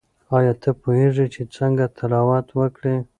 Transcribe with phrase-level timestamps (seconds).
[0.37, 2.95] آیا ته پوهیږې چې څنګه تلاوت وکړې؟